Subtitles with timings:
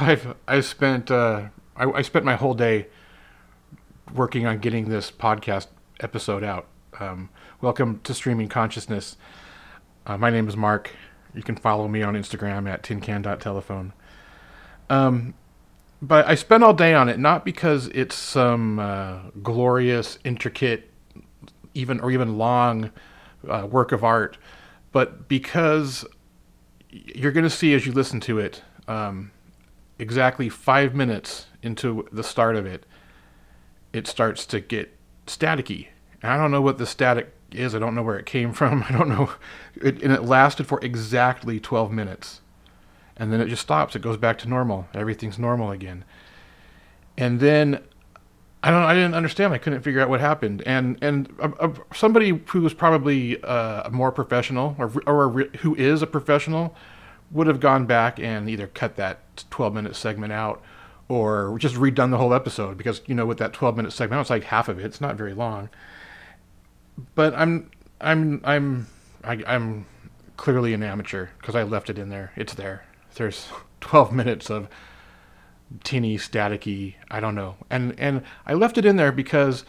[0.00, 2.86] I've I spent uh, I, I spent my whole day
[4.14, 5.66] working on getting this podcast
[5.98, 6.68] episode out.
[7.00, 9.16] Um, welcome to Streaming Consciousness.
[10.06, 10.92] Uh, my name is Mark.
[11.34, 13.92] You can follow me on Instagram at tincan.telephone.
[14.88, 15.34] Um,
[16.00, 20.92] but I spent all day on it not because it's some uh, glorious, intricate,
[21.74, 22.92] even or even long
[23.48, 24.38] uh, work of art,
[24.92, 26.04] but because
[26.88, 29.32] you're going to see as you listen to it, um,
[29.98, 32.86] exactly five minutes into the start of it,
[33.92, 34.94] it starts to get
[35.26, 35.88] staticky.
[36.22, 37.74] And I don't know what the static is.
[37.74, 38.84] I don't know where it came from.
[38.88, 39.30] I don't know.
[39.76, 42.40] It, and it lasted for exactly 12 minutes.
[43.16, 43.96] And then it just stops.
[43.96, 44.86] It goes back to normal.
[44.94, 46.04] Everything's normal again.
[47.16, 47.80] And then
[48.62, 48.82] I don't.
[48.82, 49.52] I didn't understand.
[49.52, 50.62] I couldn't figure out what happened.
[50.66, 55.30] And and uh, somebody who was probably uh, more professional, or or
[55.60, 56.74] who is a professional,
[57.30, 59.18] would have gone back and either cut that
[59.50, 60.62] 12 minute segment out,
[61.08, 64.30] or just redone the whole episode because you know with that 12 minute segment, it's
[64.30, 64.84] like half of it.
[64.84, 65.68] It's not very long.
[67.14, 68.86] But I'm I'm I'm
[69.24, 69.86] I, am i am
[70.36, 72.32] clearly an amateur because I left it in there.
[72.36, 72.84] It's there.
[73.14, 73.48] There's
[73.80, 74.68] 12 minutes of
[75.84, 79.64] teeny staticky i don't know and and i left it in there because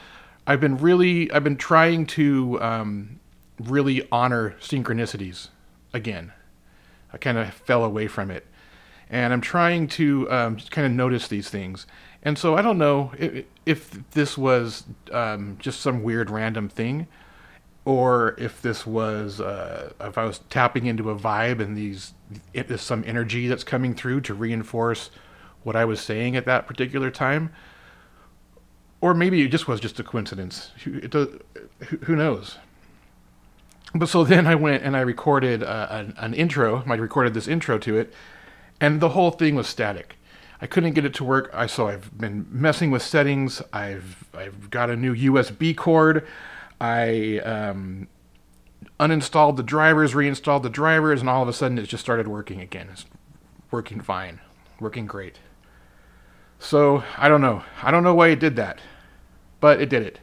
[0.48, 3.20] i've been really i've been trying to um,
[3.60, 5.50] really honor synchronicities
[5.94, 6.32] again
[7.14, 8.46] i kind of fell away from it
[9.10, 11.86] and i'm trying to um, kind of notice these things
[12.24, 17.08] and so i don't know if, if this was um, just some weird random thing
[17.86, 22.14] or if this was uh, if i was tapping into a vibe and these
[22.54, 25.10] there's some energy that's coming through to reinforce
[25.64, 27.52] what I was saying at that particular time.
[29.02, 30.72] Or maybe it just was just a coincidence.
[30.86, 31.30] It does,
[32.04, 32.58] who knows?
[33.94, 36.84] But so then I went and I recorded uh, an, an intro.
[36.88, 38.14] I recorded this intro to it,
[38.80, 40.16] and the whole thing was static.
[40.62, 41.50] I couldn't get it to work.
[41.54, 43.62] I so I've been messing with settings.
[43.72, 46.28] I've I've got a new USB cord.
[46.82, 48.08] I um,
[49.00, 52.62] uninstalled the drivers, reinstalled the drivers, and all of a sudden it just started working
[52.62, 52.90] again.
[52.92, 53.06] It's
[53.72, 54.40] working fine,
[54.80, 55.40] working great.
[56.60, 57.64] So I don't know.
[57.82, 58.80] I don't know why it did that,
[59.62, 60.20] but it did it.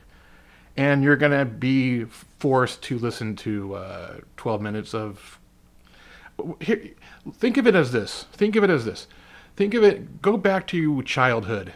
[0.77, 5.39] And you're going to be forced to listen to uh, 12 minutes of.
[6.61, 6.91] Here,
[7.33, 8.27] think of it as this.
[8.33, 9.07] Think of it as this.
[9.57, 10.21] Think of it.
[10.21, 11.73] Go back to childhood,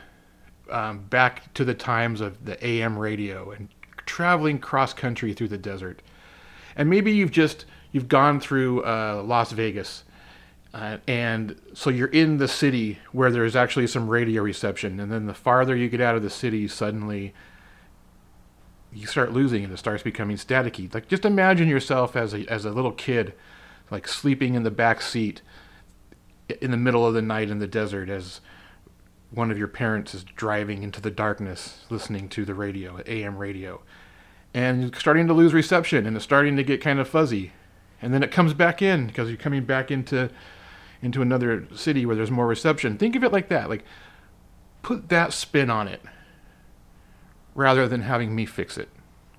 [0.70, 3.68] um, back to the times of the AM radio and
[4.04, 6.02] traveling cross country through the desert.
[6.76, 10.04] And maybe you've just you've gone through uh, Las Vegas
[10.72, 15.26] uh, and so you're in the city where there's actually some radio reception, and then
[15.26, 17.34] the farther you get out of the city, suddenly
[18.92, 20.92] you start losing and it starts becoming staticky.
[20.92, 23.34] Like just imagine yourself as a as a little kid,
[23.90, 25.42] like sleeping in the back seat
[26.60, 28.40] in the middle of the night in the desert as
[29.30, 33.80] one of your parents is driving into the darkness listening to the radio, AM radio.
[34.52, 37.52] And you're starting to lose reception and it's starting to get kind of fuzzy.
[38.02, 40.30] And then it comes back in because you're coming back into
[41.02, 42.98] into another city where there's more reception.
[42.98, 43.70] Think of it like that.
[43.70, 43.84] Like,
[44.82, 46.02] put that spin on it
[47.60, 48.88] rather than having me fix it.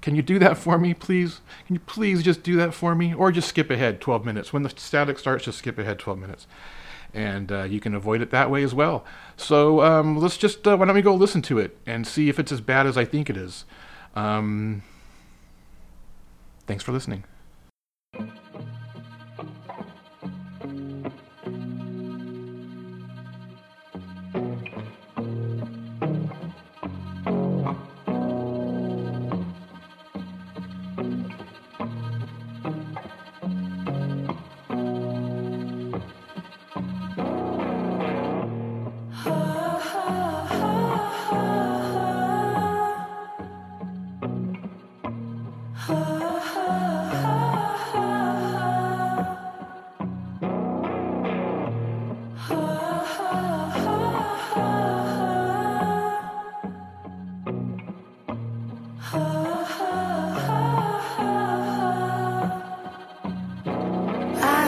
[0.01, 1.41] Can you do that for me, please?
[1.65, 3.13] Can you please just do that for me?
[3.13, 4.53] Or just skip ahead 12 minutes.
[4.53, 6.47] When the static starts, just skip ahead 12 minutes.
[7.13, 9.03] And uh, you can avoid it that way as well.
[9.37, 12.39] So um, let's just, uh, why don't we go listen to it and see if
[12.39, 13.65] it's as bad as I think it is.
[14.15, 14.83] Um,
[16.67, 17.23] thanks for listening.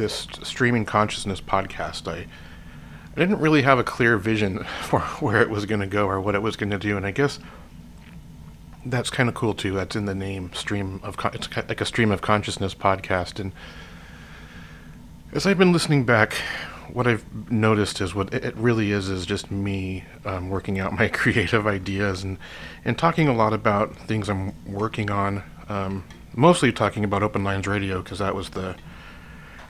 [0.00, 2.26] this streaming consciousness podcast, I
[3.12, 6.20] I didn't really have a clear vision for where it was going to go or
[6.20, 7.38] what it was going to do, and I guess
[8.84, 9.74] that's kind of cool too.
[9.74, 13.38] That's in the name, stream of con- it's like a stream of consciousness podcast.
[13.38, 13.52] And
[15.32, 16.34] as I've been listening back,
[16.92, 21.08] what I've noticed is what it really is is just me um, working out my
[21.12, 22.38] creative ideas and
[22.84, 25.42] and talking a lot about things I'm working on.
[25.68, 26.04] Um,
[26.34, 28.76] mostly talking about Open Lines Radio because that was the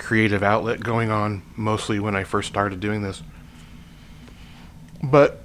[0.00, 3.22] creative outlet going on mostly when I first started doing this.
[5.02, 5.44] But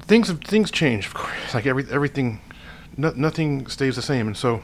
[0.00, 1.52] things things change, of course.
[1.52, 2.40] Like every everything,
[2.96, 4.28] no, nothing stays the same.
[4.28, 4.62] And so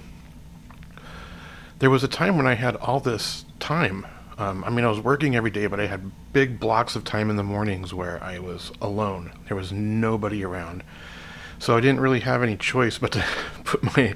[1.81, 4.07] there was a time when I had all this time.
[4.39, 7.29] Um, I mean, I was working every day, but I had big blocks of time
[7.29, 9.33] in the mornings where I was alone.
[9.49, 10.83] There was nobody around.
[11.59, 13.25] So I didn't really have any choice but to
[13.65, 14.15] put my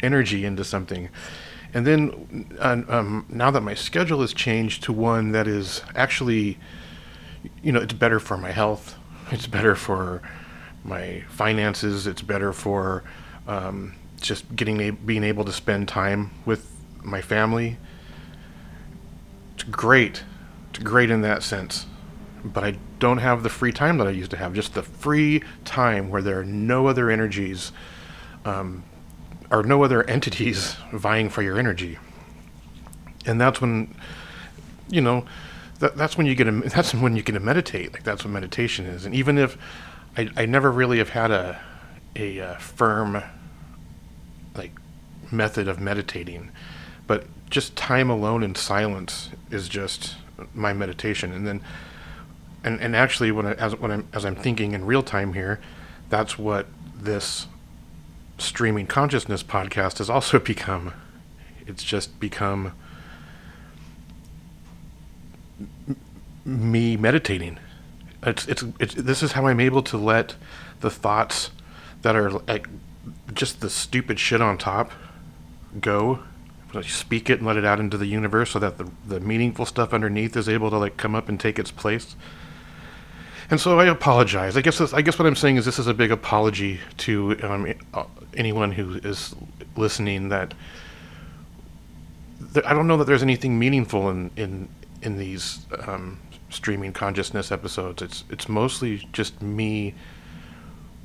[0.00, 1.08] energy into something.
[1.74, 6.56] And then um, now that my schedule has changed to one that is actually,
[7.62, 8.96] you know, it's better for my health,
[9.32, 10.22] it's better for
[10.84, 13.02] my finances, it's better for
[13.48, 16.70] um, just getting a- being able to spend time with
[17.02, 17.76] my family.
[19.54, 20.22] It's great.
[20.70, 21.86] It's great in that sense.
[22.44, 24.54] But I don't have the free time that I used to have.
[24.54, 27.72] Just the free time where there are no other energies
[28.44, 28.84] um,
[29.54, 31.96] or no other entities vying for your energy.
[33.24, 33.94] And that's when,
[34.88, 35.24] you know,
[35.78, 37.92] that, that's when you get a, that's when you get to meditate.
[37.92, 39.06] Like that's what meditation is.
[39.06, 39.56] And even if
[40.16, 41.60] I, I never really have had a
[42.16, 43.22] a uh, firm
[44.56, 44.72] like
[45.30, 46.50] method of meditating,
[47.06, 50.16] but just time alone in silence is just
[50.52, 51.32] my meditation.
[51.32, 51.60] And then,
[52.62, 55.60] and, and actually, when I, as when I'm as I'm thinking in real time here,
[56.08, 56.66] that's what
[56.96, 57.46] this
[58.38, 60.92] streaming consciousness podcast has also become.
[61.66, 62.72] It's just become
[66.44, 67.58] me meditating.
[68.22, 70.34] It's, it's it's this is how I'm able to let
[70.80, 71.50] the thoughts
[72.02, 72.68] that are like
[73.32, 74.92] just the stupid shit on top
[75.80, 76.20] go.
[76.82, 79.92] Speak it and let it out into the universe so that the the meaningful stuff
[79.94, 82.16] underneath is able to like come up and take its place.
[83.50, 84.56] And so I apologize.
[84.56, 87.38] I guess this, I guess what I'm saying is this is a big apology to
[87.42, 87.72] um,
[88.34, 89.34] anyone who is
[89.76, 90.54] listening that
[92.54, 94.68] th- I don't know that there's anything meaningful in in
[95.02, 98.00] in these um, streaming consciousness episodes.
[98.02, 99.94] It's it's mostly just me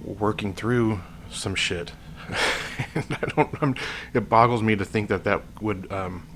[0.04, 1.92] working through some shit.
[2.96, 3.50] I don't.
[3.62, 3.76] I'm,
[4.14, 6.28] it boggles me to think that that would um,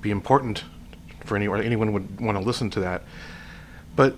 [0.00, 0.64] be important
[1.24, 1.62] for anyone.
[1.62, 3.02] Anyone would want to listen to that.
[3.96, 4.16] But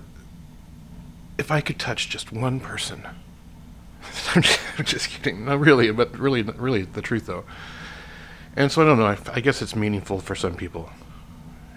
[1.38, 3.06] if I could touch just one person,
[4.34, 4.42] I'm
[4.84, 5.44] just, kidding.
[5.44, 7.44] Not really, but really, really the truth though.
[8.56, 9.06] And so I don't know.
[9.06, 10.90] I, I guess it's meaningful for some people.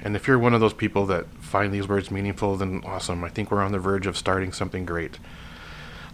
[0.04, 3.24] And if you're one of those people that find these words meaningful, then awesome.
[3.24, 5.20] I think we're on the verge of starting something great.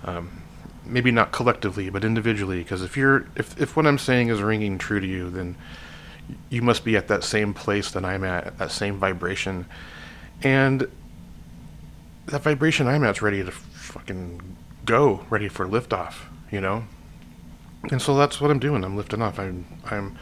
[0.03, 0.41] Um,
[0.85, 2.59] maybe not collectively, but individually.
[2.59, 5.55] Because if you're, if if what I'm saying is ringing true to you, then
[6.49, 9.65] you must be at that same place that I'm at, at that same vibration,
[10.43, 10.87] and
[12.27, 16.15] that vibration I'm at's ready to fucking go, ready for liftoff.
[16.51, 16.83] You know.
[17.91, 18.83] And so that's what I'm doing.
[18.83, 19.39] I'm lifting off.
[19.39, 20.17] I'm I'm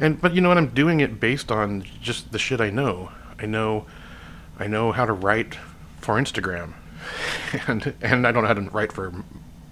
[0.00, 3.10] and but you know what I'm doing it based on just the shit I know.
[3.38, 3.86] I know
[4.58, 5.56] I know how to write
[6.00, 6.74] for Instagram.
[7.66, 9.12] And and I don't know how to write for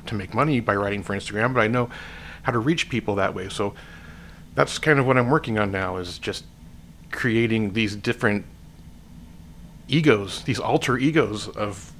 [0.06, 1.88] to make money by writing for Instagram, but I know
[2.42, 3.48] how to reach people that way.
[3.48, 3.74] So
[4.54, 6.44] that's kind of what I'm working on now is just
[7.10, 8.44] creating these different
[9.90, 11.92] egos, these alter egos of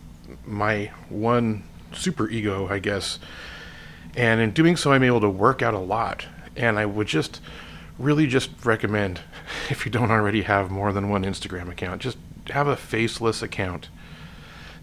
[0.46, 3.18] my one super ego, I guess.
[4.16, 6.26] And in doing so, I'm able to work out a lot.
[6.56, 7.40] And I would just
[7.98, 9.20] really just recommend,
[9.70, 12.18] if you don't already have more than one Instagram account, just
[12.50, 13.88] have a faceless account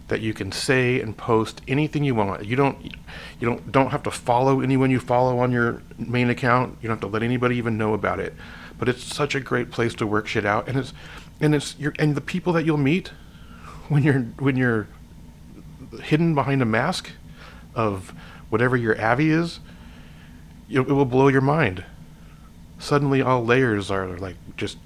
[0.08, 2.44] that you can say and post anything you want.
[2.44, 6.78] You don't you don't don't have to follow anyone you follow on your main account.
[6.80, 8.34] You don't have to let anybody even know about it.
[8.78, 10.94] But it's such a great place to work shit out and it's
[11.40, 13.12] and it's your and the people that you'll meet
[13.88, 14.88] when you're when you're
[16.02, 17.10] hidden behind a mask
[17.74, 18.12] of
[18.50, 19.60] whatever your avi is,
[20.68, 21.84] it will blow your mind
[22.78, 24.78] suddenly all layers are like just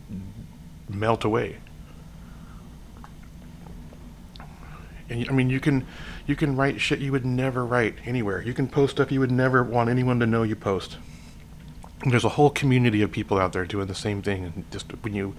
[0.89, 1.59] melt away.
[5.09, 5.87] And I mean, you can
[6.27, 8.43] you can write shit you would never write anywhere.
[8.43, 10.97] You can post stuff you would never want anyone to know you post.
[12.03, 14.45] And there's a whole community of people out there doing the same thing.
[14.45, 15.37] And just when you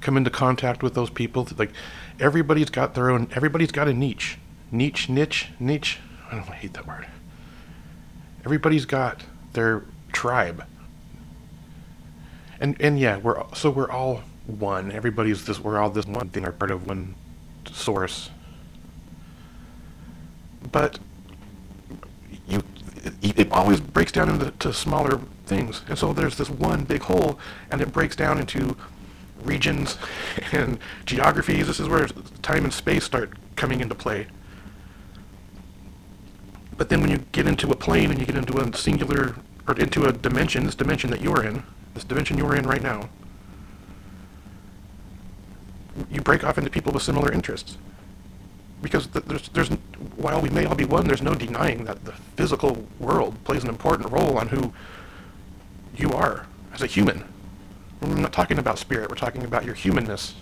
[0.00, 1.72] come into contact with those people, like
[2.18, 3.28] everybody's got their own.
[3.34, 4.38] Everybody's got a niche,
[4.70, 5.98] niche, niche, niche.
[6.30, 7.06] I don't I hate that word.
[8.44, 10.64] Everybody's got their tribe
[12.60, 14.92] and and yeah, we're so we're all one.
[14.92, 15.58] Everybody's this.
[15.58, 16.44] We're all this one thing.
[16.44, 17.14] Are part of one
[17.72, 18.30] source.
[20.70, 20.98] But
[22.46, 22.62] you,
[23.22, 27.02] it, it always breaks down into to smaller things, and so there's this one big
[27.02, 27.40] whole,
[27.70, 28.76] and it breaks down into
[29.44, 29.98] regions
[30.52, 31.66] and geographies.
[31.66, 32.06] This is where
[32.42, 34.26] time and space start coming into play.
[36.76, 39.34] But then when you get into a plane and you get into a singular,
[39.68, 41.62] or into a dimension, this dimension that you're in,
[41.94, 43.08] this dimension you're in right now,
[46.10, 47.76] you break off into people with similar interests.
[48.80, 49.68] Because there's, there's,
[50.16, 53.68] while we may all be one, there's no denying that the physical world plays an
[53.68, 54.72] important role on who
[55.96, 57.24] you are as a human.
[58.00, 60.34] We're not talking about spirit, we're talking about your humanness.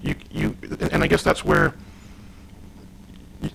[0.00, 0.56] You, you,
[0.92, 1.74] and I guess that's where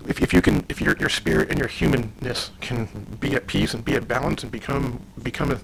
[0.06, 2.88] if, if you can, if your, your spirit and your humanness can
[3.20, 5.60] be at peace and be at balance and become, become a,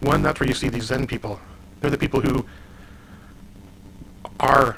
[0.00, 1.40] one, that's where you see these Zen people.
[1.80, 2.46] They're the people who
[4.40, 4.76] are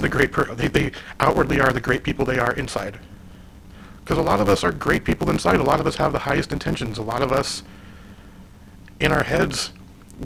[0.00, 2.98] the great, per- they, they outwardly are the great people they are inside.
[4.04, 5.60] Because a lot of us are great people inside.
[5.60, 6.98] A lot of us have the highest intentions.
[6.98, 7.62] A lot of us,
[9.00, 9.72] in our heads,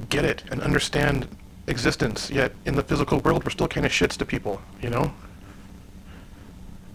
[0.08, 1.28] get it and understand
[1.66, 2.30] existence.
[2.30, 5.14] Yet in the physical world, we're still kind of shits to people, you know?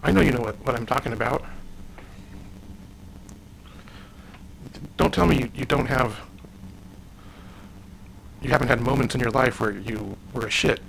[0.02, 1.44] I know you know what, what I'm talking about.
[4.96, 6.20] Don't tell me you, you don't have,
[8.42, 10.80] you haven't had moments in your life where you were a shit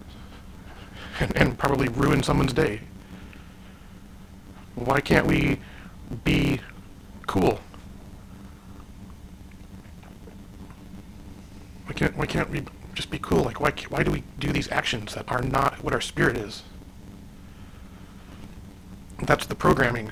[1.19, 2.81] and, and probably ruined someone's day.
[4.75, 5.59] Why can't we
[6.23, 6.59] be
[7.27, 7.59] cool?
[11.91, 13.43] Why can't, why can't we just be cool?
[13.43, 16.63] Like, why, why do we do these actions that are not what our spirit is?
[19.23, 20.09] That's the programming.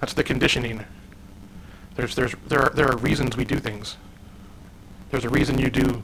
[0.00, 0.86] That's the conditioning.
[1.96, 3.98] There's, there's, there, are, there are reasons we do things.
[5.10, 6.02] There's a reason you do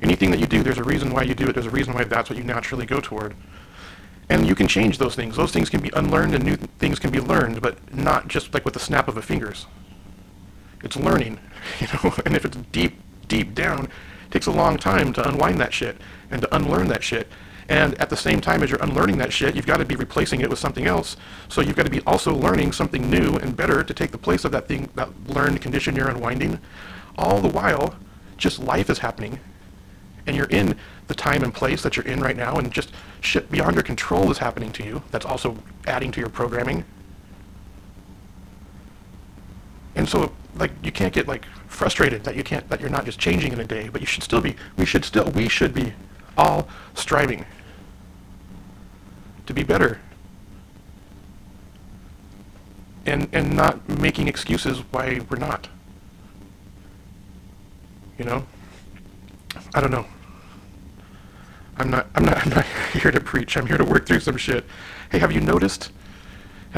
[0.00, 0.62] anything that you do.
[0.62, 1.54] There's a reason why you do it.
[1.54, 3.34] There's a reason why that's what you naturally go toward.
[4.28, 5.34] And you can change those things.
[5.34, 8.64] Those things can be unlearned and new things can be learned, but not just like
[8.64, 9.66] with the snap of a fingers.
[10.84, 11.40] It's learning,
[11.80, 15.60] you know, and if it's deep, deep down, it takes a long time to unwind
[15.60, 15.96] that shit
[16.30, 17.28] and to unlearn that shit.
[17.68, 20.40] And at the same time as you're unlearning that shit, you've got to be replacing
[20.40, 21.16] it with something else.
[21.48, 24.44] So you've got to be also learning something new and better to take the place
[24.46, 26.58] of that thing, that learned condition you're unwinding.
[27.18, 27.94] All the while,
[28.38, 29.38] just life is happening.
[30.26, 30.76] And you're in
[31.08, 34.30] the time and place that you're in right now, and just shit beyond your control
[34.30, 35.02] is happening to you.
[35.10, 35.56] That's also
[35.86, 36.84] adding to your programming.
[39.98, 43.18] And so, like, you can't get like frustrated that you can't that you're not just
[43.18, 44.54] changing in a day, but you should still be.
[44.76, 45.24] We should still.
[45.32, 45.92] We should be
[46.36, 47.44] all striving
[49.46, 50.00] to be better.
[53.06, 55.68] And, and not making excuses why we're not.
[58.18, 58.46] You know?
[59.74, 60.06] I don't know.
[61.78, 63.56] I'm not, I'm not, I'm not here to preach.
[63.56, 64.64] I'm here to work through some shit.
[65.10, 65.90] Hey, have you noticed,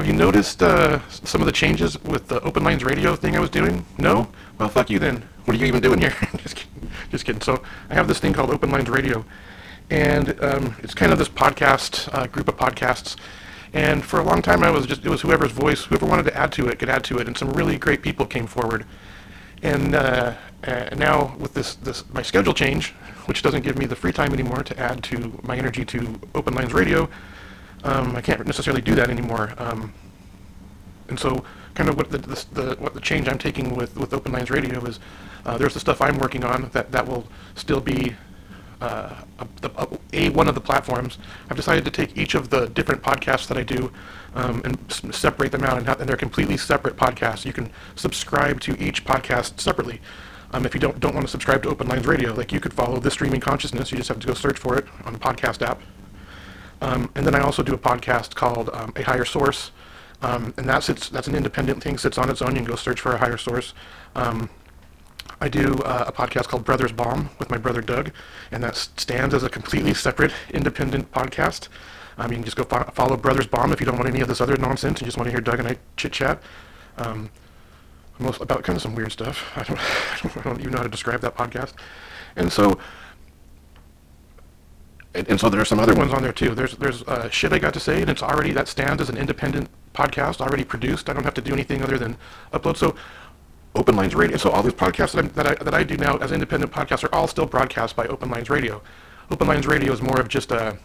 [0.01, 3.41] have you noticed uh, some of the changes with the Open Lines radio thing I
[3.41, 3.85] was doing?
[3.99, 4.29] No?
[4.57, 5.29] Well, fuck you then.
[5.45, 6.15] What are you even doing here?
[6.39, 6.91] just kidding.
[7.11, 7.43] Just kidding.
[7.43, 9.27] So I have this thing called Open Lines Radio
[9.91, 13.17] and um, it's kind of this podcast uh, group of podcasts.
[13.73, 16.37] And for a long time, I was just it was whoever's voice, whoever wanted to
[16.37, 18.87] add to it, could add to it, and some really great people came forward.
[19.63, 22.91] And uh, uh, now with this this my schedule change,
[23.27, 26.55] which doesn't give me the free time anymore to add to my energy to Open
[26.55, 27.09] Lines Radio,
[27.85, 29.55] um, I can't necessarily do that anymore.
[29.59, 29.93] Um,
[31.09, 31.45] and so,
[31.75, 34.51] kind of what the, the, the, what the change I'm taking with with Open Lines
[34.51, 35.01] Radio is,
[35.45, 38.15] uh, there's the stuff I'm working on that that will still be
[38.81, 39.15] uh,
[39.63, 41.19] a, a, one of the platforms,
[41.51, 43.93] I've decided to take each of the different podcasts that I do
[44.35, 47.45] um, and s- separate them out, and, and, they're completely separate podcasts.
[47.45, 50.01] You can subscribe to each podcast separately.
[50.53, 52.73] Um, if you don't don't want to subscribe to Open Lines Radio, like you could
[52.73, 55.63] follow the streaming consciousness, you just have to go search for it on the podcast
[55.63, 55.81] app.
[56.81, 59.71] Um, and then I also do a podcast called um, A Higher Source,
[60.23, 62.51] um, and that sits that's an independent thing, sits on its own.
[62.51, 63.75] You can go search for a higher source.
[64.15, 64.51] Um,
[65.41, 68.13] I do uh, a podcast called Brothers Bomb with my brother Doug,
[68.51, 71.69] and that stands as a completely separate, independent podcast.
[72.19, 74.29] Um, you can just go fo- follow Brothers Bomb if you don't want any of
[74.29, 76.43] this other nonsense and just want to hear Doug and I chit chat.
[76.99, 77.31] Um,
[78.19, 79.51] most about kind of some weird stuff.
[79.57, 79.79] I don't,
[80.37, 81.73] I don't even know how to describe that podcast.
[82.37, 82.79] And so,
[85.15, 86.55] and, and, so there are some other ones on there too.
[86.55, 89.17] There's there's uh, shit I got to say, and it's already that stands as an
[89.17, 91.09] independent podcast, already produced.
[91.09, 92.17] I don't have to do anything other than
[92.53, 92.77] upload.
[92.77, 92.95] So
[93.75, 94.37] Open Lines Radio.
[94.37, 97.15] So all these podcasts that, that, I, that I do now as independent podcasts are
[97.15, 98.83] all still broadcast by Open Lines Radio.
[99.31, 100.77] Open Lines Radio is more of just a,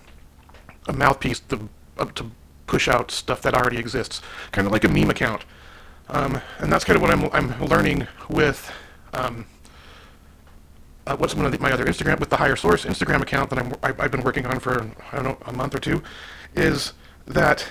[0.88, 1.68] a mouthpiece to,
[1.98, 2.30] uh, to
[2.68, 5.46] push out stuff that already exists, kind of like a meme account.
[6.10, 8.72] Um, and that's kind of what I'm, I'm learning with
[9.14, 9.48] um,
[11.08, 13.60] uh, what's one of the, my other Instagram with the higher source Instagram account that
[13.60, 14.82] I'm I, I've been working on for
[15.12, 16.04] I don't know a month or two,
[16.56, 16.94] is
[17.28, 17.68] that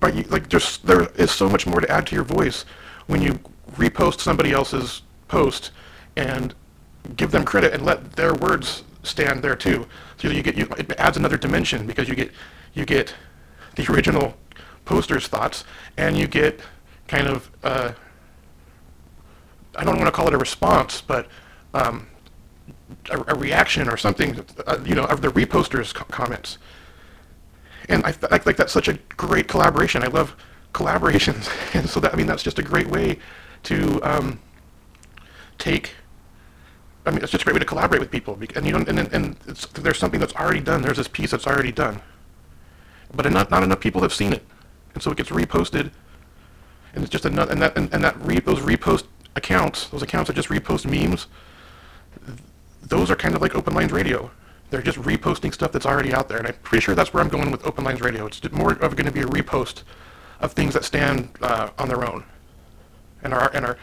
[0.00, 2.64] by like there's there is so much more to add to your voice
[3.06, 3.38] when you
[3.72, 5.70] repost somebody else's post
[6.16, 6.54] and
[7.16, 9.86] give them credit and let their words stand there too.
[10.16, 12.32] So you get you it adds another dimension because you get
[12.74, 13.14] you get
[13.76, 14.34] the original
[14.84, 15.64] poster's thoughts
[15.96, 16.60] and you get
[17.06, 17.92] kind of uh,
[19.76, 21.28] I don't want to call it a response, but
[21.74, 22.06] um,
[23.10, 26.58] a, a, reaction or something, uh, you know, of the reposter's co- comments.
[27.88, 30.02] And I, th- that's such a great collaboration.
[30.02, 30.36] I love
[30.72, 33.18] collaborations, and so that I mean that's just a great way
[33.64, 34.40] to um,
[35.58, 35.94] take.
[37.06, 38.98] I mean, it's just a great way to collaborate with people, and you know, and,
[38.98, 39.36] and
[39.74, 40.82] there's something that's already done.
[40.82, 42.00] There's this piece that's already done,
[43.14, 44.44] but not not enough people have seen it,
[44.94, 45.90] and so it gets reposted,
[46.94, 49.04] and it's just another and that and, and that re, those repost
[49.36, 51.26] accounts, those accounts that just repost memes,
[52.88, 54.30] those are kind of like Open Lines Radio.
[54.70, 57.28] They're just reposting stuff that's already out there, and I'm pretty sure that's where I'm
[57.28, 58.26] going with Open Lines Radio.
[58.26, 59.82] It's more of going to be a repost
[60.40, 62.24] of things that stand uh, on their own
[63.22, 63.78] and are and are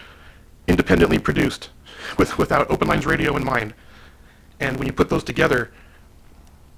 [0.67, 1.69] independently produced
[2.17, 3.73] with without Open Lines Radio in mind.
[4.59, 5.71] And when you put those together,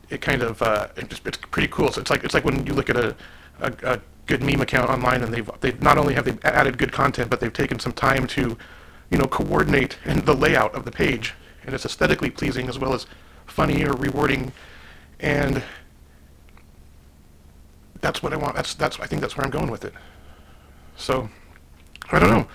[0.09, 1.91] it kind of uh, it just, it's pretty cool.
[1.91, 3.15] So it's like it's like when you look at a,
[3.59, 6.91] a, a good meme account online, and they've they've not only have they added good
[6.91, 8.57] content, but they've taken some time to,
[9.09, 11.33] you know, coordinate and the layout of the page,
[11.65, 13.05] and it's aesthetically pleasing as well as
[13.45, 14.51] funny or rewarding,
[15.19, 15.63] and
[18.01, 18.55] that's what I want.
[18.55, 19.93] That's that's I think that's where I'm going with it.
[20.95, 21.29] So,
[22.11, 22.47] I don't know.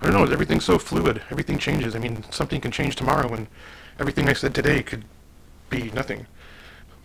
[0.00, 0.32] I don't know.
[0.32, 1.22] Everything's so fluid.
[1.30, 1.94] Everything changes.
[1.94, 3.46] I mean, something can change tomorrow, and
[3.98, 5.04] everything I said today could
[5.70, 6.26] be nothing.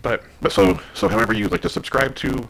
[0.02, 2.50] But but so so however you'd like to subscribe to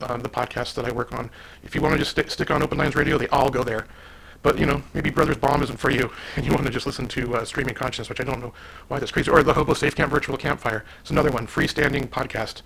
[0.00, 1.30] uh, the podcasts that I work on.
[1.62, 3.86] If you want to just st- stick on Open Lines Radio, they all go there.
[4.42, 7.06] But you know, maybe Brothers Bomb isn't for you, and you want to just listen
[7.08, 8.52] to uh, Streaming Consciousness, which I don't know
[8.88, 10.84] why that's crazy, or the Hobo Safe Camp Virtual Campfire.
[11.00, 12.62] It's another one, freestanding podcast.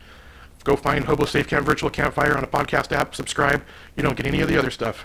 [0.65, 3.63] Go find Hobo Safe Camp Virtual Campfire on a podcast app, subscribe.
[3.97, 5.05] You don't get any of the other stuff.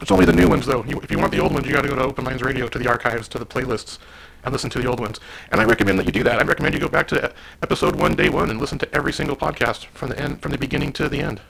[0.00, 0.84] It's only the new ones, though.
[0.84, 2.66] You, if you want the old ones, you got to go to Open Lines Radio,
[2.66, 3.98] to the archives, to the playlists,
[4.42, 5.20] and listen to the old ones.
[5.52, 6.40] And I recommend that you do that.
[6.40, 9.36] I recommend you go back to episode one, day one, and listen to every single
[9.36, 11.40] podcast from the end, from the beginning to the end.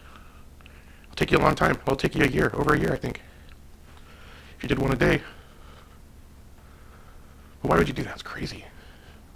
[1.04, 1.78] It'll take you a long time.
[1.82, 3.22] It'll take you a year, over a year, I think.
[4.64, 5.20] You did one a day.
[7.60, 8.14] But why would you do that?
[8.14, 8.64] It's crazy.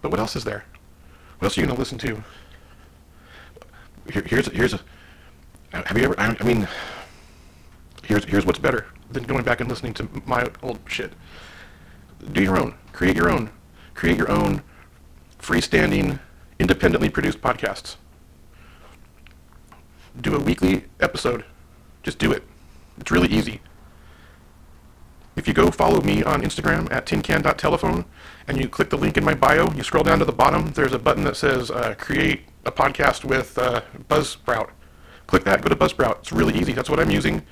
[0.00, 0.64] But what else is there?
[1.38, 2.22] What else are you going to listen to?
[4.10, 4.80] Here, here's here's a.
[5.74, 6.18] Have you ever?
[6.18, 6.66] I, I mean,
[8.04, 11.12] here's here's what's better than going back and listening to my old shit.
[12.32, 12.74] Do your own.
[12.94, 13.50] Create your own.
[13.92, 14.62] Create your own
[15.38, 16.20] freestanding,
[16.58, 17.96] independently produced podcasts.
[20.22, 21.44] Do a weekly episode.
[22.02, 22.44] Just do it.
[22.98, 23.60] It's really easy.
[25.38, 28.04] If you go follow me on Instagram at tincan.telephone
[28.48, 30.92] and you click the link in my bio, you scroll down to the bottom, there's
[30.92, 34.70] a button that says uh, create a podcast with uh, Buzzsprout.
[35.28, 36.18] Click that, go to Buzzsprout.
[36.18, 36.72] It's really easy.
[36.72, 37.44] That's what I'm using.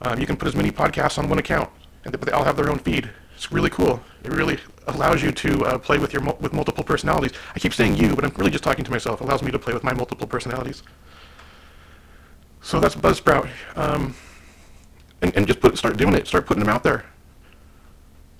[0.00, 1.68] Um, you can put as many podcasts on one account,
[2.06, 3.10] and they all have their own feed.
[3.36, 4.02] It's really cool.
[4.22, 7.32] It really allows you to uh, play with your with multiple personalities.
[7.54, 9.20] I keep saying you, but I'm really just talking to myself.
[9.20, 10.82] It allows me to play with my multiple personalities.
[12.62, 13.50] So that's Buzzsprout.
[13.76, 14.14] Um,
[15.24, 16.26] and, and just put start doing it.
[16.26, 17.06] Start putting them out there.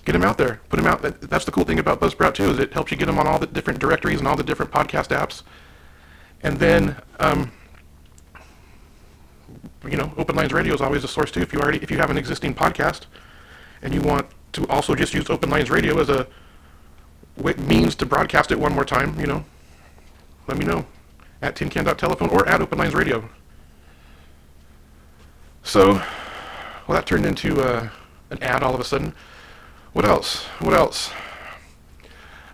[0.05, 0.61] Get them out there.
[0.69, 1.01] Put them out.
[1.01, 3.39] That's the cool thing about Buzzsprout too, is it helps you get them on all
[3.39, 5.41] the different directories and all the different podcast apps.
[6.43, 7.51] And then, um,
[9.89, 11.41] you know, Open Lines Radio is always a source too.
[11.41, 13.05] If you already, if you have an existing podcast,
[13.81, 16.27] and you want to also just use Open Lines Radio as a
[17.57, 19.43] means to broadcast it one more time, you know,
[20.47, 20.85] let me know
[21.41, 23.27] at tincan.telephone or at Open Lines Radio.
[25.63, 25.99] So,
[26.87, 27.89] well, that turned into uh,
[28.29, 29.13] an ad all of a sudden.
[29.93, 30.43] What else?
[30.59, 31.11] What else?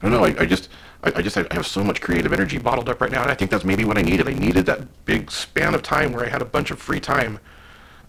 [0.01, 0.25] I don't know.
[0.25, 0.69] I, I just,
[1.03, 3.35] I, I, just, I have so much creative energy bottled up right now, and I
[3.35, 4.27] think that's maybe what I needed.
[4.27, 7.39] I needed that big span of time where I had a bunch of free time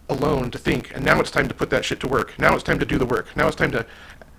[0.09, 2.39] alone to think, and now it's time to put that shit to work.
[2.39, 3.35] Now it's time to do the work.
[3.37, 3.87] Now it's time to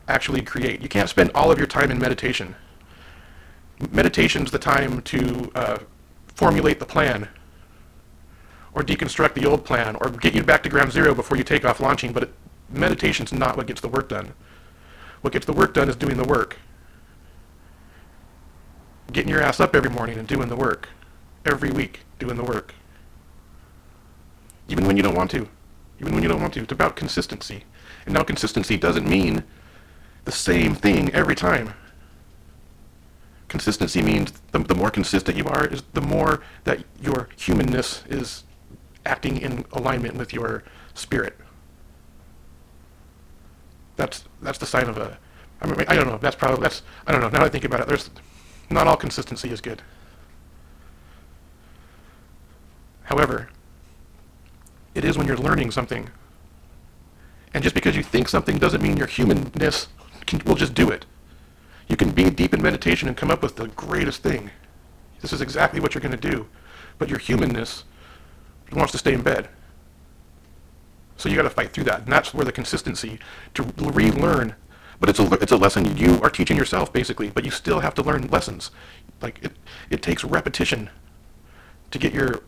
[0.07, 0.81] actually create.
[0.81, 2.55] You can't spend all of your time in meditation.
[3.91, 5.77] Meditation's the time to uh,
[6.35, 7.27] formulate the plan,
[8.73, 11.65] or deconstruct the old plan, or get you back to ground zero before you take
[11.65, 12.11] off launching.
[12.11, 12.33] But it,
[12.69, 14.33] meditation's not what gets the work done.
[15.21, 16.57] What gets the work done is doing the work.
[19.11, 20.89] Getting your ass up every morning and doing the work.
[21.45, 22.73] Every week, doing the work.
[24.69, 25.47] Even when you don't want to
[26.03, 26.61] even when you don't want to.
[26.61, 27.63] It's about consistency.
[28.05, 29.43] And now consistency doesn't mean
[30.25, 31.73] the same thing every time.
[33.47, 38.43] Consistency means the, the more consistent you are, is the more that your humanness is
[39.05, 40.63] acting in alignment with your
[40.93, 41.37] spirit.
[43.95, 45.17] That's that's the sign of a,
[45.61, 46.17] I mean, I don't know.
[46.17, 47.29] That's probably that's I don't know.
[47.29, 48.09] Now I think about it, there's
[48.69, 49.81] not all consistency is good.
[53.03, 53.49] However,
[54.95, 56.09] it is when you're learning something.
[57.53, 59.87] And just because you think something doesn't mean your humanness
[60.25, 61.05] can, will just do it.
[61.87, 64.49] You can be deep in meditation and come up with the greatest thing.
[65.21, 66.47] This is exactly what you're going to do.
[66.97, 67.83] But your humanness
[68.75, 69.49] wants to stay in bed.
[71.17, 72.01] So you got to fight through that.
[72.01, 73.19] And that's where the consistency
[73.53, 74.55] to relearn.
[74.99, 77.29] But it's a, it's a lesson you are teaching yourself, basically.
[77.29, 78.71] But you still have to learn lessons.
[79.21, 79.53] Like, it,
[79.89, 80.89] it takes repetition
[81.91, 82.43] to get your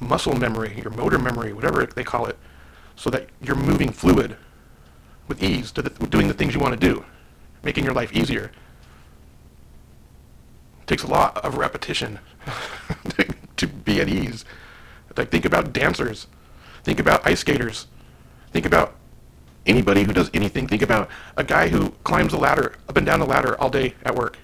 [0.00, 2.38] muscle memory, your motor memory, whatever they call it,
[2.96, 4.36] so that you're moving fluid
[5.28, 7.04] with ease to the, doing the things you want to do,
[7.62, 8.50] making your life easier.
[10.82, 12.18] It takes a lot of repetition
[13.10, 13.33] to,
[13.84, 14.44] be at ease.
[15.16, 16.26] Like think about dancers,
[16.82, 17.86] think about ice skaters,
[18.52, 18.96] think about
[19.66, 20.66] anybody who does anything.
[20.66, 23.94] Think about a guy who climbs a ladder up and down the ladder all day
[24.04, 24.38] at work.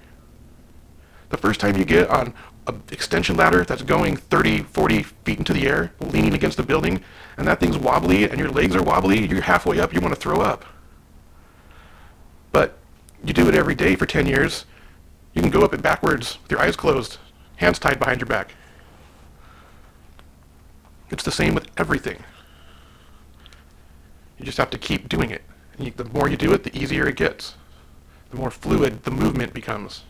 [1.29, 2.33] The first time you get on
[2.67, 7.01] an extension ladder that's going 30, 40 feet into the air, leaning against the building,
[7.37, 10.19] and that thing's wobbly and your legs are wobbly, you're halfway up, you want to
[10.19, 10.65] throw up.
[12.51, 12.77] But
[13.23, 14.65] you do it every day for 10 years,
[15.33, 17.17] you can go up it backwards with your eyes closed,
[17.55, 18.53] hands tied behind your back.
[21.11, 22.23] It's the same with everything.
[24.39, 25.43] You just have to keep doing it.
[25.77, 27.55] You, the more you do it, the easier it gets.
[28.31, 30.03] The more fluid the movement becomes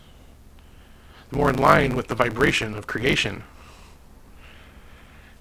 [1.30, 3.42] The more in line with the vibration of creation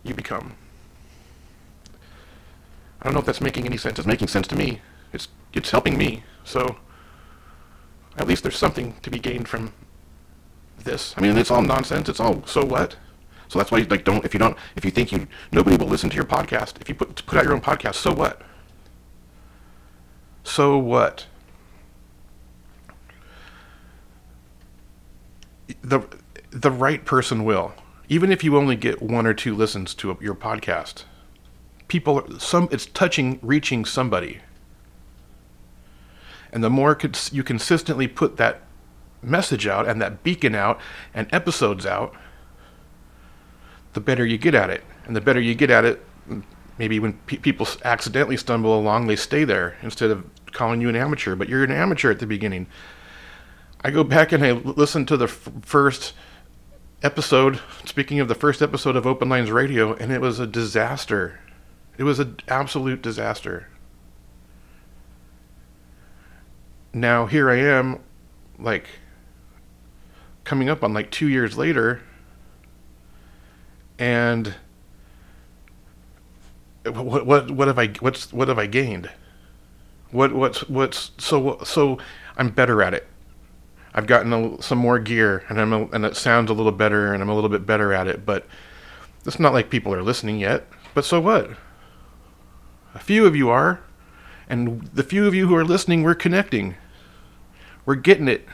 [0.04, 0.54] you become.
[3.02, 4.00] I don't know if that's making any sense.
[4.00, 4.82] It's making sense to me.
[5.13, 6.24] It's it's helping me.
[6.43, 6.78] So
[8.17, 9.74] at least there's something to be gained from
[10.84, 11.13] this.
[11.17, 12.10] I mean, it's all nonsense.
[12.10, 12.95] It's all so what?
[13.51, 15.87] So that's why you like don't if you don't if you think you nobody will
[15.87, 17.95] listen to your podcast if you put put out your own podcast.
[17.95, 18.41] So what?
[20.45, 21.25] So what?
[25.81, 25.99] the
[26.51, 27.73] the right person will.
[28.07, 31.03] Even if you only get one or two listens to your podcast,
[31.89, 34.39] people some it's touching reaching somebody.
[36.53, 36.97] And the more
[37.33, 38.61] you consistently put that
[39.21, 40.79] message out and that beacon out
[41.13, 42.15] and episodes out,
[43.93, 44.84] the better you get at it.
[45.06, 46.06] And the better you get at it,
[46.77, 50.95] maybe when pe- people accidentally stumble along, they stay there instead of calling you an
[50.95, 51.36] amateur.
[51.36, 52.67] But you're an amateur at the beginning.
[53.84, 56.13] I go back and I listen to the f- first
[57.04, 57.60] episode.
[57.86, 61.39] Speaking of the first episode of Open Lines Radio, and it was a disaster.
[61.97, 63.67] It was an absolute disaster.
[66.93, 67.99] Now here I am,
[68.60, 68.88] like
[70.43, 72.01] coming up on like two years later,
[74.01, 74.55] and
[76.83, 79.09] what what what have I what's what have I gained?
[80.09, 81.99] What what's what's so so
[82.35, 83.07] I'm better at it.
[83.93, 87.13] I've gotten a, some more gear, and I'm a, and it sounds a little better,
[87.13, 88.25] and I'm a little bit better at it.
[88.25, 88.47] But
[89.25, 90.65] it's not like people are listening yet.
[90.95, 91.51] But so what?
[92.95, 93.81] A few of you are,
[94.49, 96.75] and the few of you who are listening, we're connecting.
[97.85, 98.47] We're getting it.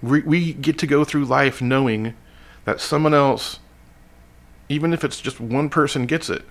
[0.00, 2.14] We, we get to go through life knowing
[2.68, 3.60] that someone else,
[4.68, 6.44] even if it's just one person, gets it.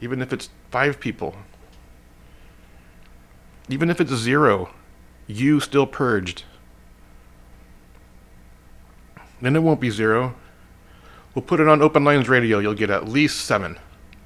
[0.00, 1.36] Even if it's five people.
[3.68, 4.70] Even if it's zero
[5.28, 6.42] you still purged.
[9.40, 10.34] Then it won't be zero.
[11.36, 12.58] We'll put it on Open Lines Radio.
[12.58, 13.78] You'll get at least seven.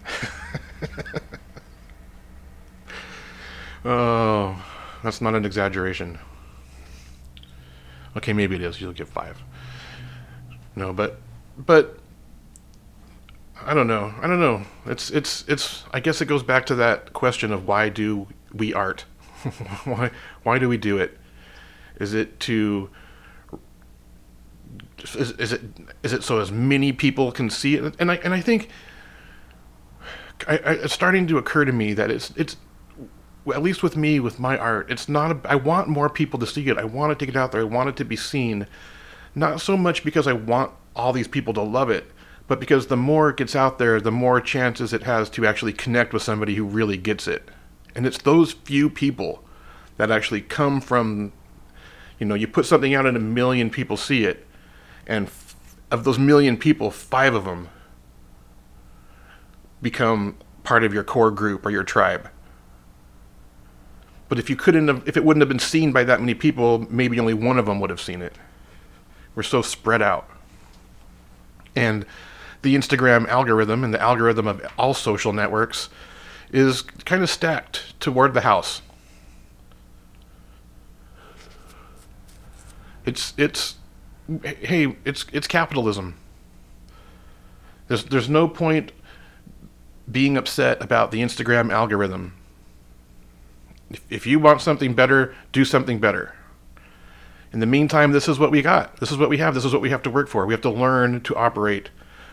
[3.84, 4.64] oh,
[5.02, 6.18] that's not an exaggeration.
[8.16, 8.80] Okay, maybe it is.
[8.80, 9.36] You'll get five.
[10.74, 11.20] No, but
[11.56, 11.98] but
[13.64, 14.14] I don't know.
[14.20, 14.62] I don't know.
[14.86, 15.84] It's it's it's.
[15.92, 19.04] I guess it goes back to that question of why do we art?
[19.84, 20.10] why
[20.42, 21.18] why do we do it?
[22.00, 22.90] Is it to
[24.98, 25.62] is, is, it
[26.02, 27.94] is it so as many people can see it?
[27.98, 28.68] And I and I think
[30.48, 32.56] I, I, it's starting to occur to me that it's it's
[33.48, 35.32] at least with me with my art, it's not.
[35.32, 36.78] A, I want more people to see it.
[36.78, 37.62] I want it to get out there.
[37.62, 38.66] I want it to be seen,
[39.34, 42.10] not so much because I want all these people to love it,
[42.48, 45.72] but because the more it gets out there, the more chances it has to actually
[45.72, 47.50] connect with somebody who really gets it.
[47.94, 49.42] And it's those few people
[49.96, 51.32] that actually come from,
[52.18, 54.46] you know, you put something out and a million people see it,
[55.06, 55.56] and f-
[55.90, 57.68] of those million people, five of them
[59.80, 62.30] become part of your core group or your tribe.
[64.28, 66.86] But if you couldn't have, if it wouldn't have been seen by that many people,
[66.88, 68.34] maybe only one of them would have seen it.
[69.34, 70.28] We're so spread out.
[71.74, 72.04] And
[72.62, 75.88] the Instagram algorithm and the algorithm of all social networks
[76.52, 78.82] is kind of stacked toward the house.
[83.04, 83.76] It's it's
[84.44, 86.16] hey, it's it's capitalism.
[87.88, 88.92] There's there's no point
[90.10, 92.34] being upset about the Instagram algorithm.
[93.90, 96.34] If, if you want something better, do something better.
[97.52, 98.96] In the meantime, this is what we got.
[98.96, 99.54] This is what we have.
[99.54, 100.46] This is what we have to work for.
[100.46, 101.90] We have to learn to operate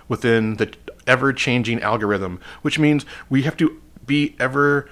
[0.08, 0.74] within the
[1.06, 4.90] ever changing algorithm, which means we have to be ever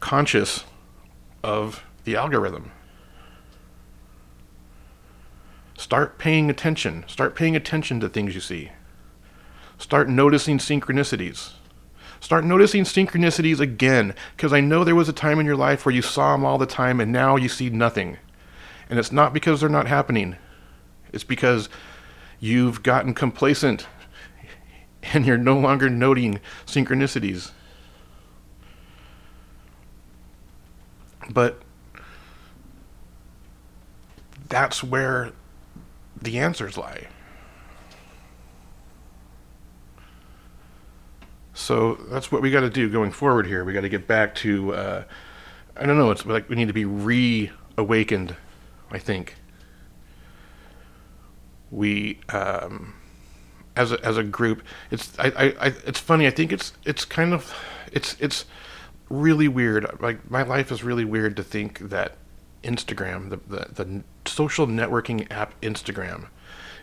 [0.00, 0.64] conscious
[1.42, 2.70] of the algorithm.
[5.76, 7.04] Start paying attention.
[7.06, 8.70] Start paying attention to things you see.
[9.76, 11.52] Start noticing synchronicities.
[12.20, 15.94] Start noticing synchronicities again, because I know there was a time in your life where
[15.94, 18.18] you saw them all the time and now you see nothing.
[18.88, 20.36] And it's not because they're not happening,
[21.12, 21.68] it's because
[22.40, 23.86] you've gotten complacent
[25.02, 27.50] and you're no longer noting synchronicities.
[31.30, 31.60] But
[34.48, 35.32] that's where
[36.20, 37.08] the answers lie.
[41.52, 43.64] So that's what we got to do going forward here.
[43.64, 45.04] We got to get back to, uh,
[45.76, 48.36] I don't know, it's like we need to be reawakened,
[48.90, 49.36] I think.
[51.70, 52.94] We, um,
[53.76, 56.26] as a, as a group, it's I, I, I it's funny.
[56.26, 57.54] I think it's it's kind of
[57.92, 58.46] it's it's
[59.10, 59.86] really weird.
[60.00, 62.16] Like my life is really weird to think that
[62.64, 66.28] Instagram, the, the, the social networking app Instagram,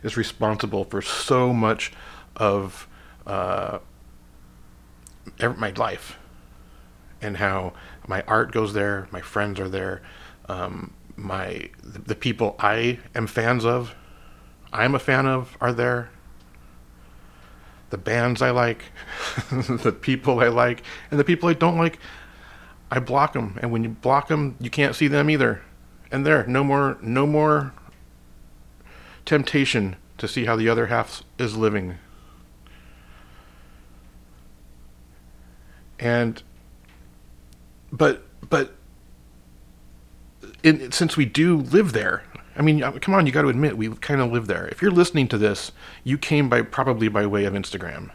[0.03, 1.91] is responsible for so much
[2.35, 2.87] of
[3.25, 3.79] uh,
[5.57, 6.17] my life
[7.21, 7.73] and how
[8.07, 10.01] my art goes there, my friends are there,
[10.47, 13.95] um, my the, people I am fans of,
[14.73, 16.09] I'm a fan of are there.
[17.89, 18.83] The bands I like,
[19.51, 21.99] the people I like, and the people I don't like,
[22.91, 23.57] I block them.
[23.61, 25.61] And when you block them, you can't see them either.
[26.11, 27.73] And there, no more, no more
[29.25, 31.97] temptation to see how the other half is living.
[35.99, 36.41] And,
[37.91, 38.75] but, but,
[40.65, 42.23] in, since we do live there,
[42.57, 44.67] I mean, uh, come on, you got to admit we kind of live there.
[44.67, 45.71] If you're listening to this,
[46.03, 48.09] you came by probably by way of Instagram.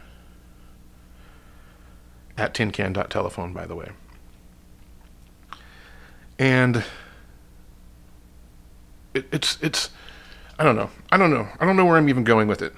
[2.37, 3.91] At tincan.telephone, by the way.
[6.37, 6.83] And
[9.13, 9.91] it, it's it's
[10.59, 10.89] I don't know.
[11.11, 11.47] I don't know.
[11.59, 12.73] I don't know where I'm even going with it.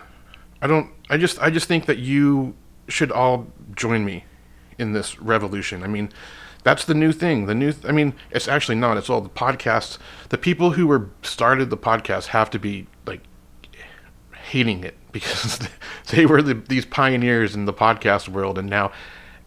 [0.62, 2.56] I don't I just I just think that you
[2.90, 4.26] should all join me
[4.78, 5.82] in this revolution.
[5.82, 6.10] I mean,
[6.64, 7.46] that's the new thing.
[7.46, 8.98] The new th- I mean, it's actually not.
[8.98, 9.98] It's all the podcasts.
[10.30, 13.22] The people who were started the podcast have to be like
[14.34, 15.68] hating it because
[16.10, 18.92] they were the, these pioneers in the podcast world and now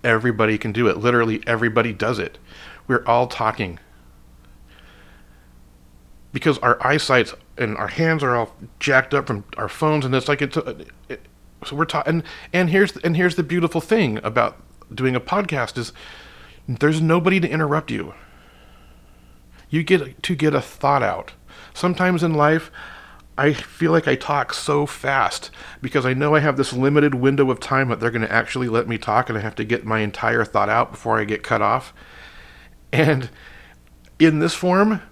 [0.04, 0.98] everybody can do it.
[0.98, 2.38] Literally everybody does it.
[2.86, 3.80] We're all talking
[6.32, 10.28] because our eyesight and our hands are all jacked up from our phones, and it's
[10.28, 10.56] like it's.
[10.56, 11.22] Uh, it,
[11.64, 14.62] so we're talking, and, and here's and here's the beautiful thing about
[14.94, 15.92] doing a podcast is
[16.68, 18.14] there's nobody to interrupt you.
[19.68, 21.32] You get to get a thought out.
[21.74, 22.70] Sometimes in life,
[23.38, 25.50] I feel like I talk so fast
[25.82, 28.68] because I know I have this limited window of time that they're going to actually
[28.68, 31.42] let me talk, and I have to get my entire thought out before I get
[31.42, 31.92] cut off.
[32.92, 33.28] And
[34.18, 35.02] in this form,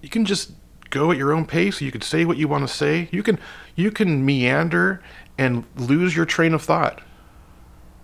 [0.00, 0.52] you can just
[0.88, 1.80] go at your own pace.
[1.80, 3.08] You can say what you want to say.
[3.12, 3.38] You can
[3.76, 5.02] you can meander
[5.36, 7.02] and lose your train of thought.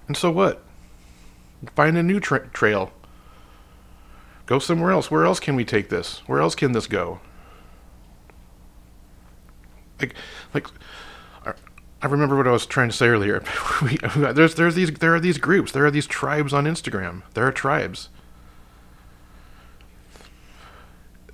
[0.09, 0.66] And so what?
[1.75, 2.93] Find a new tra- trail.
[4.47, 5.11] Go somewhere else.
[5.11, 6.23] Where else can we take this?
[6.27, 7.21] Where else can this go?
[10.01, 10.15] Like,
[10.55, 10.69] like,
[12.03, 13.43] I remember what I was trying to say earlier.
[14.17, 15.73] there's, there's these, there are these groups.
[15.73, 17.23] There are these tribes on Instagram.
[17.35, 18.11] There are tribes.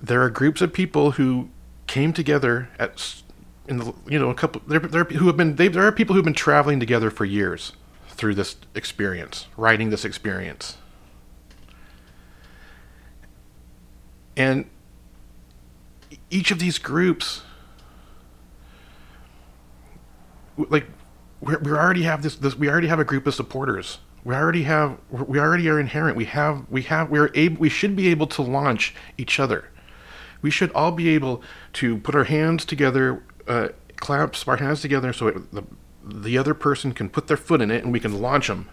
[0.03, 1.49] there are groups of people who
[1.87, 3.21] came together at
[3.67, 6.13] in the you know a couple there, there who have been they, there are people
[6.13, 7.71] who've been traveling together for years
[8.13, 10.77] through this experience writing this experience.
[14.35, 14.65] And
[16.29, 17.43] each of these groups
[20.57, 20.87] like
[21.41, 23.99] we we already have this, this we already have a group of supporters.
[24.23, 26.15] We already have we already are inherent.
[26.15, 29.69] We have we have we're able we should be able to launch each other.
[30.41, 31.41] We should all be able
[31.73, 35.63] to put our hands together, uh, clasp our hands together so it, the,
[36.03, 38.69] the other person can put their foot in it and we can launch them.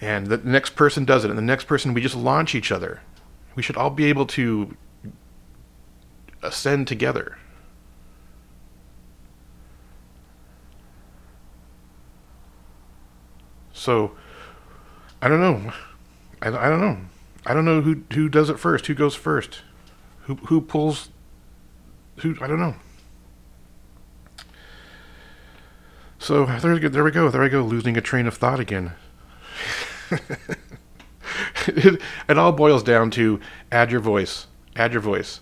[0.00, 3.00] And the next person does it, and the next person, we just launch each other.
[3.56, 4.76] We should all be able to
[6.42, 7.36] ascend together.
[13.72, 14.12] So,
[15.20, 15.72] I don't know.
[16.42, 16.98] I, I don't know.
[17.44, 18.86] I don't know who who does it first.
[18.86, 19.62] Who goes first?
[20.22, 21.08] Who who pulls?
[22.18, 22.74] Who I don't know.
[26.28, 27.30] So there, there we go.
[27.30, 28.92] There I go, losing a train of thought again.
[30.10, 33.40] it, it all boils down to
[33.72, 34.46] add your voice.
[34.76, 35.40] Add your voice.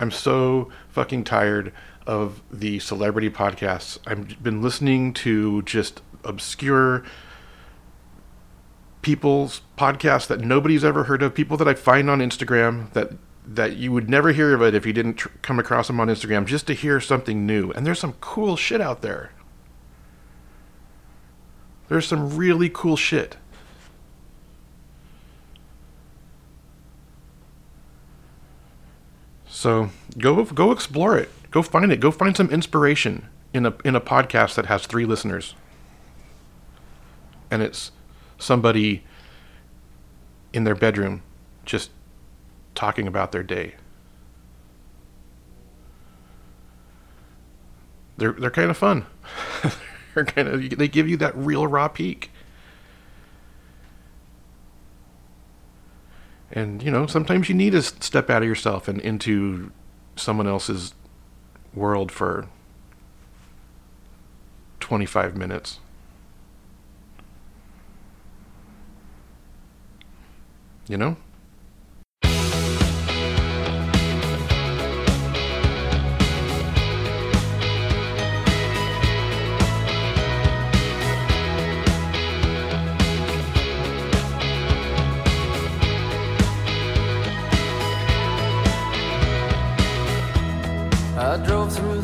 [0.00, 1.72] I'm so fucking tired
[2.04, 3.98] of the celebrity podcasts.
[4.08, 7.04] I've been listening to just obscure
[9.02, 13.12] people's podcasts that nobody's ever heard of, people that I find on Instagram that
[13.46, 16.08] that you would never hear of it if you didn't tr- come across them on
[16.08, 17.70] Instagram just to hear something new.
[17.70, 19.30] And there's some cool shit out there.
[21.88, 23.36] There's some really cool shit.
[29.46, 31.30] So go go explore it.
[31.50, 31.98] Go find it.
[31.98, 35.54] Go find some inspiration in a in a podcast that has three listeners.
[37.50, 37.90] And it's
[38.36, 39.02] somebody
[40.52, 41.22] in their bedroom
[41.64, 41.90] just
[42.74, 43.74] talking about their day.
[48.18, 49.06] They're they're kind of fun.
[50.18, 52.30] they're kind of they give you that real raw peek.
[56.50, 59.70] And you know, sometimes you need to step out of yourself and into
[60.16, 60.94] someone else's
[61.74, 62.48] world for
[64.80, 65.78] 25 minutes.
[70.88, 71.16] You know?
[91.28, 91.97] I drove through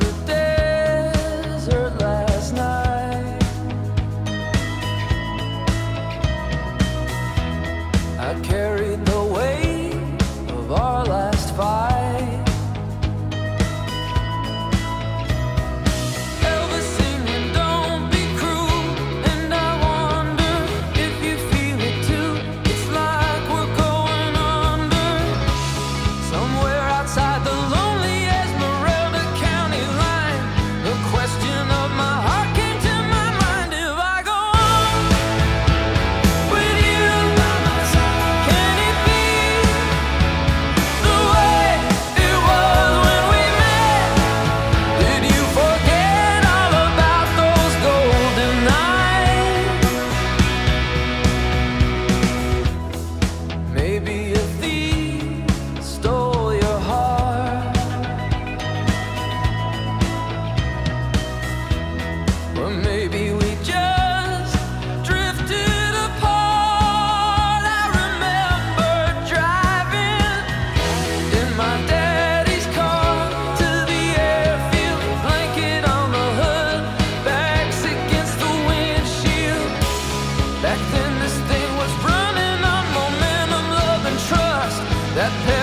[85.24, 85.53] That